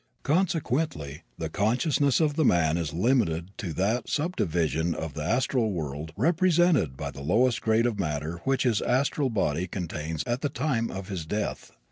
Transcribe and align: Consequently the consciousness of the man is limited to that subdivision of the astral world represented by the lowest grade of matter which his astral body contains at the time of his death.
Consequently 0.23 1.21
the 1.37 1.47
consciousness 1.47 2.19
of 2.19 2.33
the 2.35 2.43
man 2.43 2.75
is 2.75 2.91
limited 2.91 3.51
to 3.59 3.71
that 3.73 4.09
subdivision 4.09 4.95
of 4.95 5.13
the 5.13 5.21
astral 5.21 5.71
world 5.71 6.11
represented 6.17 6.97
by 6.97 7.11
the 7.11 7.21
lowest 7.21 7.61
grade 7.61 7.85
of 7.85 7.99
matter 7.99 8.41
which 8.43 8.63
his 8.63 8.81
astral 8.81 9.29
body 9.29 9.67
contains 9.67 10.23
at 10.25 10.41
the 10.41 10.49
time 10.49 10.89
of 10.89 11.09
his 11.09 11.27
death. 11.27 11.69